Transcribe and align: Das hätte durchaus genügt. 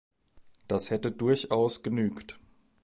Das 0.67 0.89
hätte 0.89 1.11
durchaus 1.11 1.83
genügt. 1.83 2.39